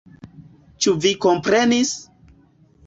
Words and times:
Ĉu 0.85 0.95
vi 1.03 1.11
komprenis? 1.27 1.95